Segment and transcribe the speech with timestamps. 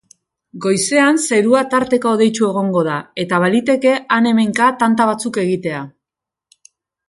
[0.65, 5.87] Goizean zerua tarteka hodeitsu egongo da eta baliteke han-hemenka tanta batzuk egitea.